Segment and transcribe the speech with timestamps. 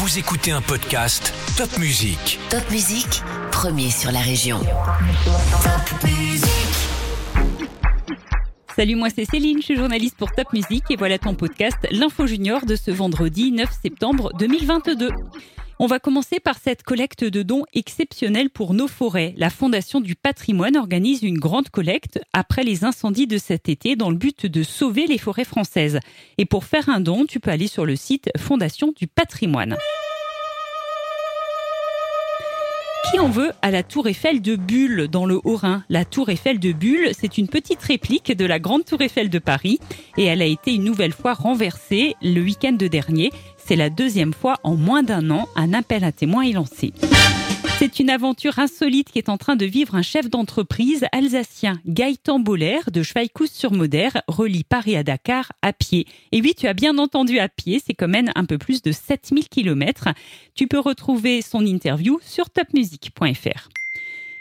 [0.00, 2.40] Vous écoutez un podcast Top Music.
[2.48, 3.20] Top Musique,
[3.52, 4.58] premier sur la région.
[4.58, 6.48] Top Musique.
[8.74, 12.26] Salut, moi c'est Céline, je suis journaliste pour Top Music et voilà ton podcast L'Info
[12.26, 15.10] Junior de ce vendredi 9 septembre 2022.
[15.82, 19.32] On va commencer par cette collecte de dons exceptionnelle pour nos forêts.
[19.38, 24.10] La Fondation du patrimoine organise une grande collecte après les incendies de cet été dans
[24.10, 25.98] le but de sauver les forêts françaises.
[26.36, 29.78] Et pour faire un don, tu peux aller sur le site Fondation du patrimoine.
[33.08, 35.82] Qui en veut à la tour Eiffel de Bulle dans le Haut-Rhin?
[35.88, 39.38] La tour Eiffel de Bulle, c'est une petite réplique de la grande tour Eiffel de
[39.38, 39.80] Paris
[40.16, 43.32] et elle a été une nouvelle fois renversée le week-end dernier.
[43.56, 46.92] C'est la deuxième fois en moins d'un an, un appel à témoins est lancé.
[47.80, 51.80] C'est une aventure insolite qui est en train de vivre un chef d'entreprise alsacien.
[51.86, 56.06] Gaëtan Boller de Schweikous-sur-Moder relie Paris à Dakar à pied.
[56.30, 58.92] Et oui, tu as bien entendu à pied, c'est quand même un peu plus de
[58.92, 60.08] 7000 km.
[60.54, 63.70] Tu peux retrouver son interview sur topmusic.fr.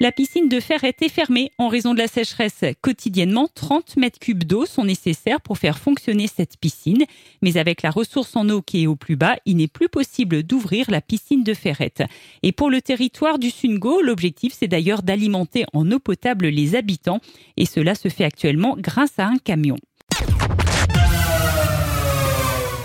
[0.00, 2.64] La piscine de Ferret est fermée en raison de la sécheresse.
[2.80, 7.04] Quotidiennement, 30 mètres cubes d'eau sont nécessaires pour faire fonctionner cette piscine.
[7.40, 10.42] Mais avec la ressource en eau qui est au plus bas, il n'est plus possible
[10.42, 11.94] d'ouvrir la piscine de Ferret.
[12.42, 17.20] Et pour le territoire du Sungo, l'objectif c'est d'ailleurs d'alimenter en eau potable les habitants.
[17.56, 19.76] Et cela se fait actuellement grâce à un camion.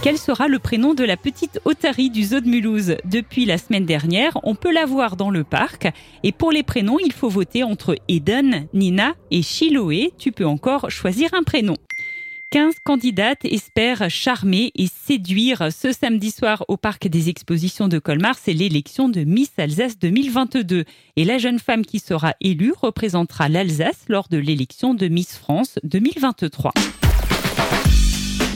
[0.08, 3.86] Quel sera le prénom de la petite otarie du zoo de Mulhouse Depuis la semaine
[3.86, 5.90] dernière, on peut la voir dans le parc.
[6.24, 10.14] Et pour les prénoms, il faut voter entre Eden, Nina et Chiloé.
[10.18, 11.76] Tu peux encore choisir un prénom.
[12.52, 18.38] 15 candidates espèrent charmer et séduire ce samedi soir au parc des expositions de Colmar.
[18.42, 20.86] C'est l'élection de Miss Alsace 2022.
[21.18, 25.80] Et la jeune femme qui sera élue représentera l'Alsace lors de l'élection de Miss France
[25.84, 26.72] 2023.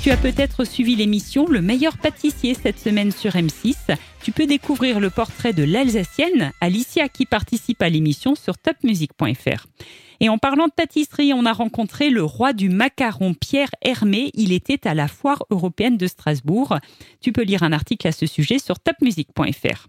[0.01, 3.95] Tu as peut-être suivi l'émission Le meilleur pâtissier cette semaine sur M6.
[4.23, 9.67] Tu peux découvrir le portrait de l'Alsacienne Alicia qui participe à l'émission sur topmusic.fr.
[10.19, 14.31] Et en parlant de pâtisserie, on a rencontré le roi du macaron, Pierre Hermé.
[14.33, 16.79] Il était à la foire européenne de Strasbourg.
[17.19, 19.87] Tu peux lire un article à ce sujet sur topmusic.fr.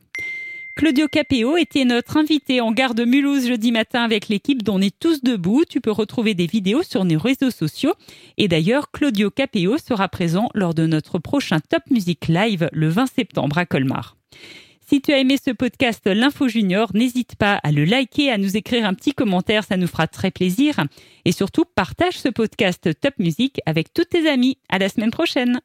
[0.75, 4.81] Claudio Capéo était notre invité en gare de Mulhouse jeudi matin avec l'équipe dont on
[4.81, 5.65] est tous debout.
[5.69, 7.93] Tu peux retrouver des vidéos sur nos réseaux sociaux.
[8.39, 13.07] Et d'ailleurs, Claudio Capéo sera présent lors de notre prochain Top Music Live le 20
[13.07, 14.17] septembre à Colmar.
[14.81, 18.57] Si tu as aimé ce podcast L'Info Junior, n'hésite pas à le liker, à nous
[18.57, 20.77] écrire un petit commentaire, ça nous fera très plaisir.
[21.25, 24.59] Et surtout, partage ce podcast Top Music avec tous tes amis.
[24.69, 25.61] À la semaine prochaine.